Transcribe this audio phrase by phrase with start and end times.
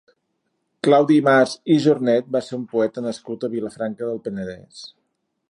[0.87, 4.83] Claudi Mas i Jornet va ser un poeta nascut a Vilafranca del Penedès.